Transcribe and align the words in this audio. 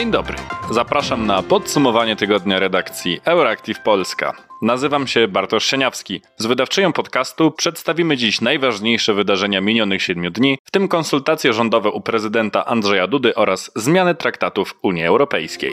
Dzień 0.00 0.10
dobry. 0.10 0.36
Zapraszam 0.70 1.26
na 1.26 1.42
podsumowanie 1.42 2.16
tygodnia 2.16 2.58
redakcji 2.58 3.20
Euractiv 3.24 3.80
Polska. 3.80 4.36
Nazywam 4.62 5.06
się 5.06 5.28
Bartosz 5.28 5.64
Sieniawski. 5.64 6.22
Z 6.36 6.46
wydawczynią 6.46 6.92
podcastu 6.92 7.50
przedstawimy 7.50 8.16
dziś 8.16 8.40
najważniejsze 8.40 9.14
wydarzenia 9.14 9.60
minionych 9.60 10.02
siedmiu 10.02 10.30
dni, 10.30 10.58
w 10.64 10.70
tym 10.70 10.88
konsultacje 10.88 11.52
rządowe 11.52 11.90
u 11.90 12.00
prezydenta 12.00 12.66
Andrzeja 12.66 13.06
Dudy 13.06 13.34
oraz 13.34 13.70
zmiany 13.76 14.14
traktatów 14.14 14.74
Unii 14.82 15.04
Europejskiej. 15.04 15.72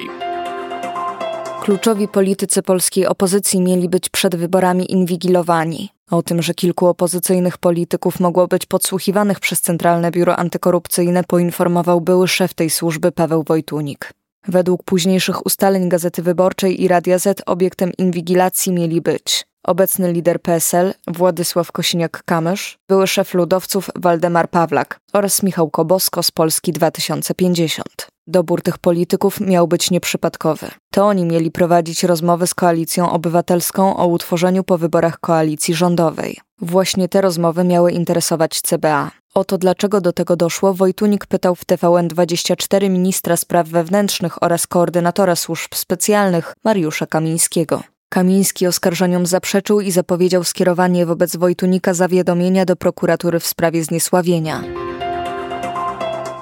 Kluczowi 1.61 2.07
politycy 2.07 2.63
polskiej 2.63 3.07
opozycji 3.07 3.61
mieli 3.61 3.89
być 3.89 4.09
przed 4.09 4.35
wyborami 4.35 4.91
inwigilowani. 4.91 5.89
O 6.11 6.21
tym, 6.21 6.41
że 6.41 6.53
kilku 6.53 6.87
opozycyjnych 6.87 7.57
polityków 7.57 8.19
mogło 8.19 8.47
być 8.47 8.65
podsłuchiwanych 8.65 9.39
przez 9.39 9.61
Centralne 9.61 10.11
Biuro 10.11 10.37
Antykorupcyjne, 10.37 11.23
poinformował 11.23 12.01
były 12.01 12.27
szef 12.27 12.53
tej 12.53 12.69
służby 12.69 13.11
Paweł 13.11 13.43
Wojtunik. 13.43 14.13
Według 14.47 14.83
późniejszych 14.83 15.45
ustaleń 15.45 15.89
Gazety 15.89 16.23
Wyborczej 16.23 16.83
i 16.83 16.87
Radia 16.87 17.19
Z 17.19 17.41
obiektem 17.45 17.91
inwigilacji 17.97 18.71
mieli 18.71 19.01
być 19.01 19.47
obecny 19.67 20.11
lider 20.13 20.41
PSL 20.41 20.93
Władysław 21.07 21.71
Kosiniak-Kamysz, 21.71 22.77
były 22.89 23.07
szef 23.07 23.33
ludowców 23.33 23.89
Waldemar 23.95 24.49
Pawlak 24.49 24.99
oraz 25.13 25.43
Michał 25.43 25.69
Kobosko 25.69 26.23
z 26.23 26.31
Polski 26.31 26.73
2050. 26.73 28.07
Dobór 28.27 28.61
tych 28.61 28.77
polityków 28.77 29.41
miał 29.41 29.67
być 29.67 29.91
nieprzypadkowy. 29.91 30.67
To 30.91 31.05
oni 31.05 31.25
mieli 31.25 31.51
prowadzić 31.51 32.03
rozmowy 32.03 32.47
z 32.47 32.53
koalicją 32.53 33.11
obywatelską 33.11 33.97
o 33.97 34.07
utworzeniu 34.07 34.63
po 34.63 34.77
wyborach 34.77 35.19
koalicji 35.19 35.73
rządowej. 35.73 36.37
Właśnie 36.61 37.09
te 37.09 37.21
rozmowy 37.21 37.63
miały 37.63 37.91
interesować 37.91 38.61
CBA. 38.61 39.11
O 39.37 39.45
to, 39.45 39.57
dlaczego 39.57 40.01
do 40.01 40.13
tego 40.13 40.35
doszło, 40.35 40.73
Wojtunik 40.73 41.25
pytał 41.25 41.55
w 41.55 41.65
TVN24 41.65 42.89
ministra 42.89 43.37
spraw 43.37 43.67
wewnętrznych 43.67 44.43
oraz 44.43 44.67
koordynatora 44.67 45.35
służb 45.35 45.75
specjalnych 45.75 46.55
Mariusza 46.63 47.05
Kamińskiego. 47.05 47.83
Kamiński 48.09 48.67
oskarżeniom 48.67 49.25
zaprzeczył 49.25 49.81
i 49.81 49.91
zapowiedział 49.91 50.43
skierowanie 50.43 51.05
wobec 51.05 51.35
Wojtunika 51.35 51.93
zawiadomienia 51.93 52.65
do 52.65 52.75
prokuratury 52.75 53.39
w 53.39 53.47
sprawie 53.47 53.83
zniesławienia. 53.83 54.63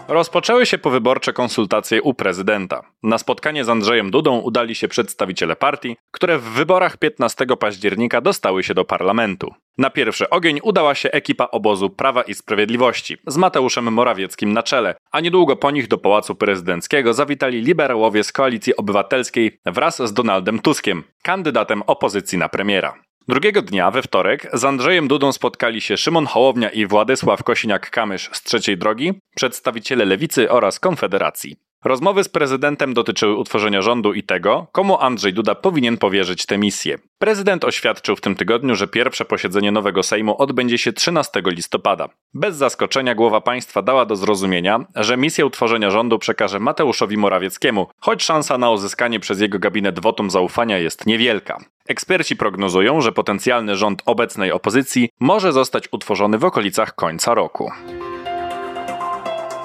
Rozpoczęły 0.07 0.65
się 0.65 0.77
powyborcze 0.77 1.33
konsultacje 1.33 2.01
u 2.01 2.13
prezydenta. 2.13 2.81
Na 3.03 3.17
spotkanie 3.17 3.65
z 3.65 3.69
Andrzejem 3.69 4.11
Dudą 4.11 4.39
udali 4.39 4.75
się 4.75 4.87
przedstawiciele 4.87 5.55
partii, 5.55 5.95
które 6.11 6.37
w 6.37 6.43
wyborach 6.43 6.97
15 6.97 7.45
października 7.59 8.21
dostały 8.21 8.63
się 8.63 8.73
do 8.73 8.85
parlamentu. 8.85 9.53
Na 9.77 9.89
pierwszy 9.89 10.29
ogień 10.29 10.59
udała 10.63 10.95
się 10.95 11.11
ekipa 11.11 11.47
obozu 11.51 11.89
Prawa 11.89 12.21
i 12.21 12.33
Sprawiedliwości 12.33 13.17
z 13.27 13.37
Mateuszem 13.37 13.93
Morawieckim 13.93 14.53
na 14.53 14.63
czele, 14.63 14.95
a 15.11 15.19
niedługo 15.19 15.55
po 15.55 15.71
nich 15.71 15.87
do 15.87 15.97
Pałacu 15.97 16.35
Prezydenckiego 16.35 17.13
zawitali 17.13 17.61
liberałowie 17.61 18.23
z 18.23 18.31
Koalicji 18.31 18.75
Obywatelskiej 18.75 19.59
wraz 19.65 20.01
z 20.01 20.13
Donaldem 20.13 20.59
Tuskiem, 20.59 21.03
kandydatem 21.23 21.81
opozycji 21.81 22.37
na 22.37 22.49
premiera. 22.49 22.93
Drugiego 23.27 23.61
dnia, 23.61 23.91
we 23.91 24.01
wtorek, 24.01 24.49
z 24.53 24.65
Andrzejem 24.65 25.07
Dudą 25.07 25.31
spotkali 25.31 25.81
się 25.81 25.97
Szymon 25.97 26.25
Hołownia 26.25 26.69
i 26.69 26.85
Władysław 26.85 27.43
Kosiniak-Kamysz 27.43 28.29
z 28.31 28.43
Trzeciej 28.43 28.77
Drogi, 28.77 29.13
przedstawiciele 29.35 30.05
Lewicy 30.05 30.51
oraz 30.51 30.79
Konfederacji. 30.79 31.55
Rozmowy 31.85 32.23
z 32.23 32.29
prezydentem 32.29 32.93
dotyczyły 32.93 33.35
utworzenia 33.35 33.81
rządu 33.81 34.13
i 34.13 34.23
tego, 34.23 34.67
komu 34.71 34.97
Andrzej 34.99 35.33
Duda 35.33 35.55
powinien 35.55 35.97
powierzyć 35.97 36.45
tę 36.45 36.57
misję. 36.57 36.97
Prezydent 37.17 37.65
oświadczył 37.65 38.15
w 38.15 38.21
tym 38.21 38.35
tygodniu, 38.35 38.75
że 38.75 38.87
pierwsze 38.87 39.25
posiedzenie 39.25 39.71
nowego 39.71 40.03
Sejmu 40.03 40.41
odbędzie 40.41 40.77
się 40.77 40.93
13 40.93 41.41
listopada. 41.45 42.09
Bez 42.33 42.55
zaskoczenia 42.55 43.15
głowa 43.15 43.41
państwa 43.41 43.81
dała 43.81 44.05
do 44.05 44.15
zrozumienia, 44.15 44.85
że 44.95 45.17
misję 45.17 45.45
utworzenia 45.45 45.91
rządu 45.91 46.19
przekaże 46.19 46.59
Mateuszowi 46.59 47.17
Morawieckiemu, 47.17 47.87
choć 47.99 48.23
szansa 48.23 48.57
na 48.57 48.69
uzyskanie 48.69 49.19
przez 49.19 49.41
jego 49.41 49.59
gabinet 49.59 49.99
wotum 49.99 50.29
zaufania 50.29 50.77
jest 50.77 51.05
niewielka. 51.05 51.57
Eksperci 51.87 52.35
prognozują, 52.35 53.01
że 53.01 53.11
potencjalny 53.11 53.75
rząd 53.75 54.01
obecnej 54.05 54.51
opozycji 54.51 55.09
może 55.19 55.53
zostać 55.53 55.87
utworzony 55.91 56.37
w 56.37 56.45
okolicach 56.45 56.95
końca 56.95 57.33
roku. 57.33 57.71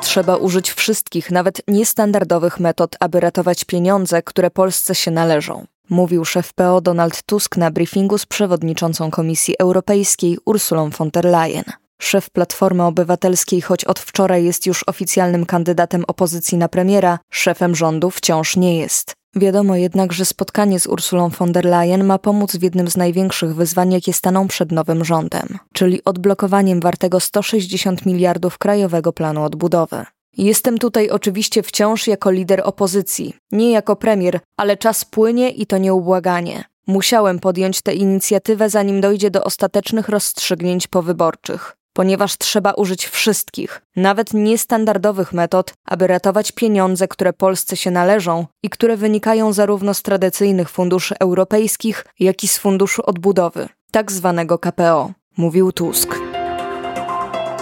Trzeba 0.01 0.37
użyć 0.37 0.73
wszystkich, 0.73 1.31
nawet 1.31 1.63
niestandardowych 1.69 2.61
metod, 2.61 2.97
aby 3.01 3.21
ratować 3.21 3.65
pieniądze, 3.65 4.23
które 4.23 4.51
Polsce 4.51 4.95
się 4.95 5.11
należą. 5.11 5.67
Mówił 5.91 6.25
szef 6.25 6.53
PO 6.53 6.81
Donald 6.81 7.23
Tusk 7.23 7.57
na 7.57 7.71
briefingu 7.71 8.19
z 8.19 8.27
przewodniczącą 8.27 9.11
Komisji 9.11 9.55
Europejskiej 9.59 10.39
Ursulą 10.45 10.91
von 10.91 11.11
der 11.11 11.25
Leyen. 11.25 11.65
Szef 12.03 12.31
Platformy 12.31 12.85
Obywatelskiej, 12.85 13.61
choć 13.61 13.85
od 13.85 13.99
wczoraj 13.99 14.45
jest 14.45 14.67
już 14.67 14.85
oficjalnym 14.87 15.47
kandydatem 15.47 16.05
opozycji 16.07 16.59
na 16.59 16.69
premiera, 16.69 17.19
szefem 17.31 17.77
rządu 17.77 18.11
wciąż 18.11 18.57
nie 18.57 18.79
jest. 18.79 19.20
Wiadomo 19.37 19.77
jednak, 19.77 20.13
że 20.13 20.25
spotkanie 20.25 20.81
z 20.81 20.87
Ursulą 20.87 21.29
von 21.29 21.53
der 21.53 21.65
Leyen 21.65 22.05
ma 22.05 22.19
pomóc 22.19 22.57
w 22.57 22.63
jednym 22.63 22.91
z 22.91 22.97
największych 22.97 23.55
wyzwań, 23.55 23.93
jakie 23.93 24.13
staną 24.13 24.49
przed 24.49 24.73
nowym 24.73 25.05
rządem, 25.05 25.59
czyli 25.73 26.05
odblokowaniem 26.05 26.81
wartego 26.81 27.21
160 27.21 28.07
miliardów 28.07 28.59
Krajowego 28.59 29.13
Planu 29.13 29.43
Odbudowy. 29.43 30.05
Jestem 30.37 30.79
tutaj 30.79 31.11
oczywiście 31.11 31.63
wciąż 31.63 32.07
jako 32.07 32.31
lider 32.31 32.63
opozycji, 32.65 33.37
nie 33.53 33.71
jako 33.71 33.97
premier, 33.97 34.41
ale 34.57 34.77
czas 34.77 35.05
płynie 35.05 35.51
i 35.51 35.67
to 35.67 35.79
nieubłaganie. 35.79 36.65
Musiałem 36.87 37.39
podjąć 37.39 37.83
tę 37.83 37.95
inicjatywę, 37.95 38.71
zanim 38.71 39.01
dojdzie 39.01 39.31
do 39.31 39.45
ostatecznych 39.45 40.09
rozstrzygnięć 40.09 40.87
powyborczych 40.87 41.77
ponieważ 42.01 42.39
trzeba 42.39 42.73
użyć 42.73 43.07
wszystkich, 43.07 43.83
nawet 43.97 44.35
niestandardowych 44.35 45.33
metod, 45.33 45.75
aby 45.85 46.07
ratować 46.07 46.53
pieniądze, 46.53 47.09
które 47.09 47.33
Polsce 47.33 47.77
się 47.77 47.91
należą 47.91 48.47
i 48.63 48.71
które 48.71 48.97
wynikają 48.97 49.53
zarówno 49.53 49.95
z 49.95 50.03
tradycyjnych 50.03 50.71
funduszy 50.71 51.15
europejskich, 51.19 52.05
jak 52.21 52.45
i 52.45 52.49
z 52.49 52.59
funduszu 52.59 53.03
odbudowy, 53.07 53.69
tak 53.91 54.13
zwanego 54.13 54.59
KPO, 54.59 55.11
mówił 55.37 55.73
Tusk. 55.73 56.15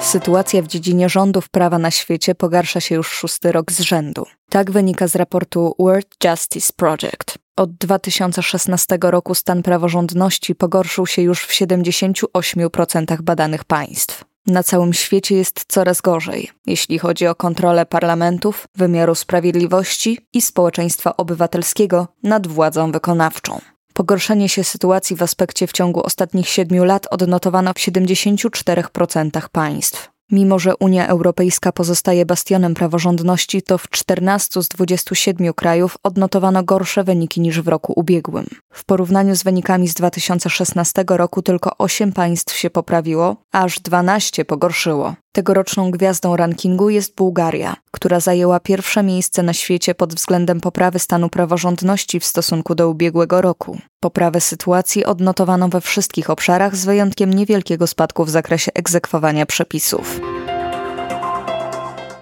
Sytuacja 0.00 0.62
w 0.62 0.66
dziedzinie 0.66 1.08
rządów 1.08 1.48
prawa 1.48 1.78
na 1.78 1.90
świecie 1.90 2.34
pogarsza 2.34 2.80
się 2.80 2.94
już 2.94 3.08
szósty 3.08 3.52
rok 3.52 3.72
z 3.72 3.80
rzędu. 3.80 4.26
Tak 4.50 4.70
wynika 4.70 5.08
z 5.08 5.16
raportu 5.16 5.74
World 5.78 6.08
Justice 6.24 6.72
Project. 6.76 7.38
Od 7.56 7.72
2016 7.72 8.98
roku 9.02 9.34
stan 9.34 9.62
praworządności 9.62 10.54
pogorszył 10.54 11.06
się 11.06 11.22
już 11.22 11.44
w 11.44 11.50
78% 11.50 13.22
badanych 13.22 13.64
państw. 13.64 14.27
Na 14.48 14.62
całym 14.62 14.92
świecie 14.92 15.36
jest 15.36 15.64
coraz 15.68 16.00
gorzej, 16.00 16.50
jeśli 16.66 16.98
chodzi 16.98 17.26
o 17.26 17.34
kontrolę 17.34 17.86
parlamentów, 17.86 18.68
wymiaru 18.74 19.14
sprawiedliwości 19.14 20.18
i 20.32 20.42
społeczeństwa 20.42 21.16
obywatelskiego 21.16 22.08
nad 22.22 22.46
władzą 22.46 22.92
wykonawczą. 22.92 23.60
Pogorszenie 23.94 24.48
się 24.48 24.64
sytuacji 24.64 25.16
w 25.16 25.22
aspekcie 25.22 25.66
w 25.66 25.72
ciągu 25.72 26.02
ostatnich 26.02 26.48
siedmiu 26.48 26.84
lat 26.84 27.06
odnotowano 27.10 27.72
w 27.72 27.76
74% 27.76 29.48
państw. 29.52 30.10
Mimo, 30.32 30.58
że 30.58 30.76
Unia 30.76 31.06
Europejska 31.06 31.72
pozostaje 31.72 32.26
bastionem 32.26 32.74
praworządności, 32.74 33.62
to 33.62 33.78
w 33.78 33.90
14 33.90 34.62
z 34.62 34.68
27 34.68 35.52
krajów 35.54 35.98
odnotowano 36.02 36.62
gorsze 36.62 37.04
wyniki 37.04 37.40
niż 37.40 37.60
w 37.60 37.68
roku 37.68 37.92
ubiegłym. 37.96 38.46
W 38.72 38.84
porównaniu 38.84 39.36
z 39.36 39.42
wynikami 39.42 39.88
z 39.88 39.94
2016 39.94 41.04
roku 41.08 41.42
tylko 41.42 41.70
8 41.78 42.12
państw 42.12 42.56
się 42.56 42.70
poprawiło, 42.70 43.36
aż 43.52 43.80
12 43.80 44.44
pogorszyło. 44.44 45.14
Tegoroczną 45.32 45.90
gwiazdą 45.90 46.36
rankingu 46.36 46.90
jest 46.90 47.14
Bułgaria, 47.14 47.76
która 47.90 48.20
zajęła 48.20 48.60
pierwsze 48.60 49.02
miejsce 49.02 49.42
na 49.42 49.52
świecie 49.52 49.94
pod 49.94 50.14
względem 50.14 50.60
poprawy 50.60 50.98
stanu 50.98 51.28
praworządności 51.28 52.20
w 52.20 52.24
stosunku 52.24 52.74
do 52.74 52.88
ubiegłego 52.88 53.40
roku. 53.40 53.78
Poprawę 54.00 54.40
sytuacji 54.40 55.04
odnotowano 55.04 55.68
we 55.68 55.80
wszystkich 55.80 56.30
obszarach 56.30 56.76
z 56.76 56.84
wyjątkiem 56.84 57.34
niewielkiego 57.34 57.86
spadku 57.86 58.24
w 58.24 58.30
zakresie 58.30 58.72
egzekwowania 58.74 59.46
przepisów. 59.46 60.20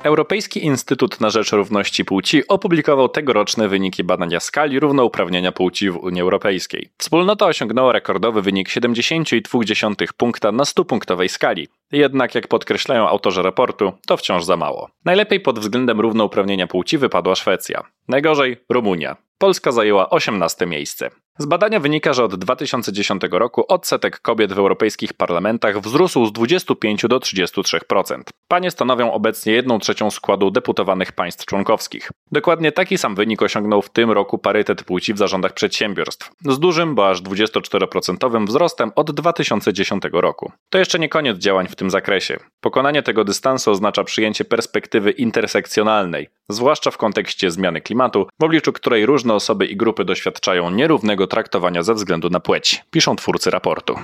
Europejski 0.06 0.64
Instytut 0.64 1.20
na 1.20 1.30
Rzecz 1.30 1.52
Równości 1.52 2.04
Płci 2.04 2.48
opublikował 2.48 3.08
tegoroczne 3.08 3.68
wyniki 3.68 4.04
badania 4.04 4.40
skali 4.40 4.80
równouprawnienia 4.80 5.52
płci 5.52 5.90
w 5.90 5.96
Unii 5.96 6.22
Europejskiej. 6.22 6.88
Wspólnota 6.98 7.46
osiągnęła 7.46 7.92
rekordowy 7.92 8.42
wynik 8.42 8.68
70,2 8.68 10.06
punkta 10.16 10.52
na 10.52 10.64
100-punktowej 10.64 11.28
skali. 11.28 11.68
Jednak, 11.92 12.34
jak 12.34 12.48
podkreślają 12.48 13.08
autorzy 13.08 13.42
raportu, 13.42 13.92
to 14.06 14.16
wciąż 14.16 14.44
za 14.44 14.56
mało. 14.56 14.90
Najlepiej 15.04 15.40
pod 15.40 15.58
względem 15.58 16.00
równouprawnienia 16.00 16.66
płci 16.66 16.98
wypadła 16.98 17.34
Szwecja. 17.34 17.82
Najgorzej 18.08 18.56
Rumunia. 18.68 19.16
Polska 19.38 19.72
zajęła 19.72 20.10
18 20.10 20.66
miejsce. 20.66 21.10
Z 21.38 21.46
badania 21.46 21.80
wynika, 21.80 22.12
że 22.12 22.24
od 22.24 22.34
2010 22.34 23.22
roku 23.30 23.64
odsetek 23.68 24.20
kobiet 24.20 24.52
w 24.52 24.58
europejskich 24.58 25.12
parlamentach 25.12 25.80
wzrósł 25.80 26.26
z 26.26 26.32
25 26.32 27.02
do 27.08 27.18
33%. 27.18 28.20
Panie 28.48 28.70
stanowią 28.70 29.12
obecnie 29.12 29.52
1 29.52 29.80
trzecią 29.80 30.10
składu 30.10 30.50
deputowanych 30.50 31.12
państw 31.12 31.44
członkowskich. 31.46 32.10
Dokładnie 32.32 32.72
taki 32.72 32.98
sam 32.98 33.14
wynik 33.14 33.42
osiągnął 33.42 33.82
w 33.82 33.90
tym 33.90 34.10
roku 34.10 34.38
parytet 34.38 34.84
płci 34.84 35.14
w 35.14 35.18
zarządach 35.18 35.52
przedsiębiorstw, 35.52 36.30
z 36.44 36.58
dużym, 36.58 36.94
bo 36.94 37.10
aż 37.10 37.22
24% 37.22 38.46
wzrostem 38.46 38.92
od 38.94 39.10
2010 39.10 40.02
roku. 40.12 40.52
To 40.70 40.78
jeszcze 40.78 40.98
nie 40.98 41.08
koniec 41.08 41.38
działań 41.38 41.68
w 41.68 41.76
tym 41.76 41.90
zakresie. 41.90 42.36
Pokonanie 42.60 43.02
tego 43.02 43.24
dystansu 43.24 43.70
oznacza 43.70 44.04
przyjęcie 44.04 44.44
perspektywy 44.44 45.10
intersekcjonalnej, 45.10 46.28
zwłaszcza 46.48 46.90
w 46.90 46.96
kontekście 46.96 47.50
zmiany 47.50 47.80
klimatu, 47.80 48.26
w 48.40 48.44
obliczu 48.44 48.72
której 48.72 49.06
różne 49.06 49.34
osoby 49.34 49.66
i 49.66 49.76
grupy 49.76 50.04
doświadczają 50.04 50.70
nierównego 50.70 51.25
traktowania 51.26 51.82
ze 51.82 51.94
względu 51.94 52.30
na 52.30 52.40
płeć, 52.40 52.84
piszą 52.90 53.16
twórcy 53.16 53.50
raportu. 53.50 53.94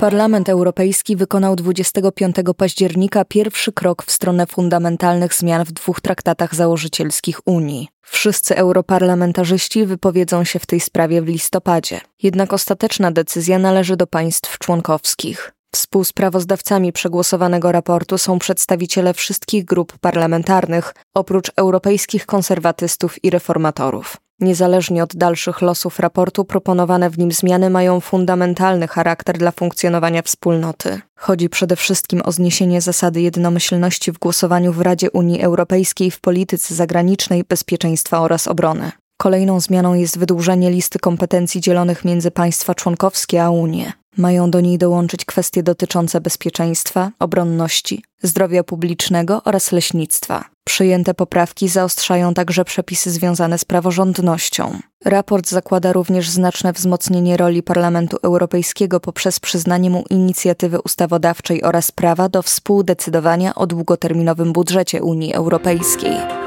Parlament 0.00 0.48
Europejski 0.48 1.16
wykonał 1.16 1.56
25 1.56 2.36
października 2.56 3.24
pierwszy 3.24 3.72
krok 3.72 4.02
w 4.02 4.10
stronę 4.10 4.46
fundamentalnych 4.46 5.34
zmian 5.34 5.64
w 5.64 5.72
dwóch 5.72 6.00
traktatach 6.00 6.54
założycielskich 6.54 7.40
Unii. 7.46 7.88
Wszyscy 8.02 8.56
europarlamentarzyści 8.56 9.86
wypowiedzą 9.86 10.44
się 10.44 10.58
w 10.58 10.66
tej 10.66 10.80
sprawie 10.80 11.22
w 11.22 11.26
listopadzie. 11.26 12.00
Jednak 12.22 12.52
ostateczna 12.52 13.10
decyzja 13.10 13.58
należy 13.58 13.96
do 13.96 14.06
państw 14.06 14.58
członkowskich. 14.58 15.52
Współsprawozdawcami 15.74 16.92
przegłosowanego 16.92 17.72
raportu 17.72 18.18
są 18.18 18.38
przedstawiciele 18.38 19.14
wszystkich 19.14 19.64
grup 19.64 19.98
parlamentarnych, 19.98 20.94
oprócz 21.14 21.50
europejskich 21.56 22.26
konserwatystów 22.26 23.24
i 23.24 23.30
reformatorów. 23.30 24.16
Niezależnie 24.40 25.02
od 25.02 25.16
dalszych 25.16 25.62
losów 25.62 26.00
raportu, 26.00 26.44
proponowane 26.44 27.10
w 27.10 27.18
nim 27.18 27.32
zmiany 27.32 27.70
mają 27.70 28.00
fundamentalny 28.00 28.88
charakter 28.88 29.38
dla 29.38 29.50
funkcjonowania 29.50 30.22
wspólnoty. 30.22 31.00
Chodzi 31.14 31.48
przede 31.48 31.76
wszystkim 31.76 32.22
o 32.24 32.32
zniesienie 32.32 32.80
zasady 32.80 33.20
jednomyślności 33.20 34.12
w 34.12 34.18
głosowaniu 34.18 34.72
w 34.72 34.80
Radzie 34.80 35.10
Unii 35.10 35.42
Europejskiej 35.42 36.10
w 36.10 36.20
polityce 36.20 36.74
zagranicznej, 36.74 37.44
bezpieczeństwa 37.44 38.20
oraz 38.20 38.48
obrony. 38.48 38.92
Kolejną 39.16 39.60
zmianą 39.60 39.94
jest 39.94 40.18
wydłużenie 40.18 40.70
listy 40.70 40.98
kompetencji 40.98 41.60
dzielonych 41.60 42.04
między 42.04 42.30
państwa 42.30 42.74
członkowskie 42.74 43.44
a 43.44 43.50
Unię. 43.50 43.92
Mają 44.16 44.50
do 44.50 44.60
niej 44.60 44.78
dołączyć 44.78 45.24
kwestie 45.24 45.62
dotyczące 45.62 46.20
bezpieczeństwa, 46.20 47.10
obronności, 47.18 48.04
zdrowia 48.22 48.64
publicznego 48.64 49.42
oraz 49.44 49.72
leśnictwa. 49.72 50.55
Przyjęte 50.68 51.14
poprawki 51.14 51.68
zaostrzają 51.68 52.34
także 52.34 52.64
przepisy 52.64 53.10
związane 53.10 53.58
z 53.58 53.64
praworządnością. 53.64 54.78
Raport 55.04 55.48
zakłada 55.48 55.92
również 55.92 56.28
znaczne 56.28 56.72
wzmocnienie 56.72 57.36
roli 57.36 57.62
Parlamentu 57.62 58.16
Europejskiego 58.22 59.00
poprzez 59.00 59.40
przyznanie 59.40 59.90
mu 59.90 60.04
inicjatywy 60.10 60.80
ustawodawczej 60.80 61.62
oraz 61.62 61.92
prawa 61.92 62.28
do 62.28 62.42
współdecydowania 62.42 63.54
o 63.54 63.66
długoterminowym 63.66 64.52
budżecie 64.52 65.02
Unii 65.02 65.34
Europejskiej. 65.34 66.45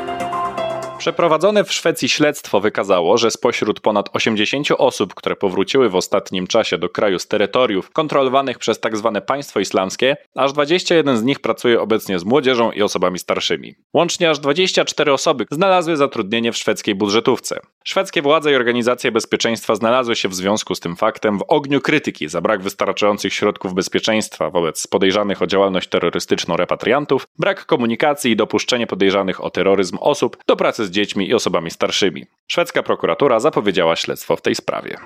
Przeprowadzone 1.00 1.64
w 1.64 1.74
Szwecji 1.74 2.10
śledztwo 2.10 2.60
wykazało, 2.60 3.18
że 3.18 3.32
spośród 3.32 3.80
ponad 3.80 4.10
80 4.14 4.68
osób, 4.78 5.14
które 5.14 5.36
powróciły 5.36 5.90
w 5.90 5.96
ostatnim 5.96 6.48
czasie 6.48 6.78
do 6.78 6.90
kraju 6.90 7.20
z 7.20 7.28
terytoriów 7.28 7.92
kontrolowanych 7.92 8.58
przez 8.58 8.80
tzw. 8.80 9.12
Tak 9.14 9.26
państwo 9.26 9.60
islamskie, 9.60 10.18
aż 10.36 10.54
21 10.54 11.18
z 11.18 11.24
nich 11.24 11.40
pracuje 11.40 11.82
obecnie 11.82 12.20
z 12.20 12.26
młodzieżą 12.26 12.72
i 12.72 12.82
osobami 12.82 13.20
starszymi. 13.20 13.76
Łącznie 13.94 14.30
aż 14.30 14.40
24 14.40 15.14
osoby 15.14 15.46
znalazły 15.52 15.98
zatrudnienie 15.98 16.52
w 16.52 16.58
szwedzkiej 16.58 16.96
budżetówce. 16.96 17.60
Szwedzkie 17.84 18.22
władze 18.22 18.52
i 18.52 18.56
organizacje 18.56 19.12
bezpieczeństwa 19.12 19.76
znalazły 19.76 20.16
się 20.16 20.30
w 20.30 20.36
związku 20.36 20.76
z 20.76 20.80
tym 20.80 20.96
faktem 20.96 21.38
w 21.38 21.46
ogniu 21.48 21.82
krytyki 21.82 22.28
za 22.28 22.42
brak 22.42 22.62
wystarczających 22.62 23.34
środków 23.34 23.74
bezpieczeństwa 23.74 24.50
wobec 24.50 24.88
podejrzanych 24.88 25.42
o 25.42 25.48
działalność 25.48 25.90
terrorystyczną 25.90 26.58
repatriantów, 26.58 27.28
brak 27.38 27.66
komunikacji 27.66 28.32
i 28.32 28.36
dopuszczenie 28.36 28.88
podejrzanych 28.88 29.44
o 29.44 29.50
terroryzm 29.50 29.98
osób 30.02 30.38
do 30.48 30.56
pracy 30.56 30.89
z 30.90 30.92
dziećmi 30.92 31.30
i 31.30 31.34
osobami 31.34 31.72
starszymi. 31.72 32.26
Szwedzka 32.48 32.84
prokuratura 32.84 33.40
zapowiedziała 33.40 33.96
śledztwo 33.96 34.36
w 34.36 34.42
tej 34.42 34.56
sprawie. 34.56 34.98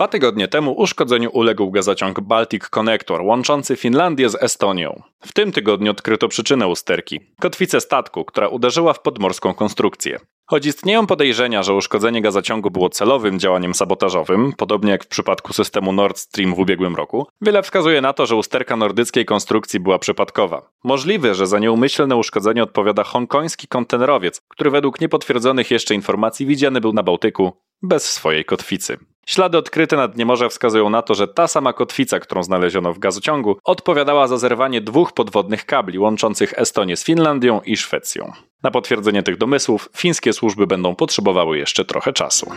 Dwa 0.00 0.08
tygodnie 0.08 0.48
temu 0.48 0.72
uszkodzeniu 0.72 1.30
uległ 1.32 1.70
gazociąg 1.70 2.20
Baltic 2.20 2.68
Connector 2.68 3.22
łączący 3.22 3.76
Finlandię 3.76 4.28
z 4.28 4.42
Estonią. 4.42 5.02
W 5.20 5.32
tym 5.32 5.52
tygodniu 5.52 5.90
odkryto 5.90 6.28
przyczynę 6.28 6.68
usterki 6.68 7.20
kotwicę 7.40 7.80
statku, 7.80 8.24
która 8.24 8.48
uderzyła 8.48 8.92
w 8.92 9.02
podmorską 9.02 9.54
konstrukcję. 9.54 10.18
Choć 10.46 10.66
istnieją 10.66 11.06
podejrzenia, 11.06 11.62
że 11.62 11.74
uszkodzenie 11.74 12.22
gazociągu 12.22 12.70
było 12.70 12.88
celowym 12.88 13.38
działaniem 13.38 13.74
sabotażowym, 13.74 14.52
podobnie 14.56 14.90
jak 14.90 15.04
w 15.04 15.08
przypadku 15.08 15.52
systemu 15.52 15.92
Nord 15.92 16.18
Stream 16.18 16.54
w 16.54 16.58
ubiegłym 16.58 16.96
roku, 16.96 17.26
wiele 17.40 17.62
wskazuje 17.62 18.00
na 18.00 18.12
to, 18.12 18.26
że 18.26 18.36
usterka 18.36 18.76
nordyckiej 18.76 19.24
konstrukcji 19.24 19.80
była 19.80 19.98
przypadkowa. 19.98 20.70
Możliwe, 20.84 21.34
że 21.34 21.46
za 21.46 21.58
nieumyślne 21.58 22.16
uszkodzenie 22.16 22.62
odpowiada 22.62 23.04
hongkoński 23.04 23.68
kontenerowiec, 23.68 24.40
który 24.48 24.70
według 24.70 25.00
niepotwierdzonych 25.00 25.70
jeszcze 25.70 25.94
informacji 25.94 26.46
widziany 26.46 26.80
był 26.80 26.92
na 26.92 27.02
Bałtyku 27.02 27.52
bez 27.82 28.12
swojej 28.12 28.44
kotwicy. 28.44 28.98
Ślady 29.26 29.58
odkryte 29.58 29.96
na 29.96 30.08
dnie 30.08 30.26
morza 30.26 30.48
wskazują 30.48 30.90
na 30.90 31.02
to, 31.02 31.14
że 31.14 31.28
ta 31.28 31.48
sama 31.48 31.72
kotwica, 31.72 32.20
którą 32.20 32.42
znaleziono 32.42 32.92
w 32.92 32.98
gazociągu, 32.98 33.56
odpowiadała 33.64 34.26
za 34.26 34.38
zerwanie 34.38 34.80
dwóch 34.80 35.12
podwodnych 35.12 35.66
kabli 35.66 35.98
łączących 35.98 36.58
Estonię 36.58 36.96
z 36.96 37.04
Finlandią 37.04 37.60
i 37.60 37.76
Szwecją. 37.76 38.32
Na 38.62 38.70
potwierdzenie 38.70 39.22
tych 39.22 39.36
domysłów 39.36 39.88
fińskie 39.96 40.32
służby 40.32 40.66
będą 40.66 40.94
potrzebowały 40.94 41.58
jeszcze 41.58 41.84
trochę 41.84 42.12
czasu. 42.12 42.50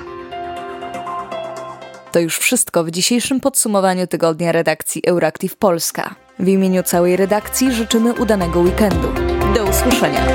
To 2.11 2.19
już 2.19 2.37
wszystko 2.37 2.83
w 2.83 2.91
dzisiejszym 2.91 3.39
podsumowaniu 3.39 4.07
tygodnia 4.07 4.51
redakcji 4.51 5.01
Euractiv 5.07 5.55
Polska. 5.55 6.15
W 6.39 6.47
imieniu 6.47 6.83
całej 6.83 7.15
redakcji 7.15 7.71
życzymy 7.71 8.13
udanego 8.13 8.59
weekendu. 8.59 9.07
Do 9.55 9.63
usłyszenia. 9.63 10.25